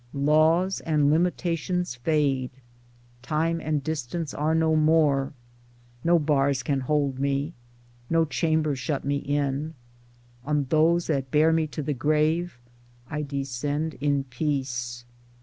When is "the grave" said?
11.83-12.57